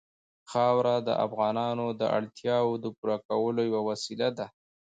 [0.51, 4.47] خاوره د افغانانو د اړتیاوو د پوره کولو یوه وسیله ده.